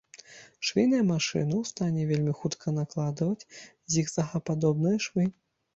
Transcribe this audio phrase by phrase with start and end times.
[0.69, 3.47] Швейныя машыны ў стане вельмі хутка накладваць
[3.95, 5.23] зігзагападобныя швы.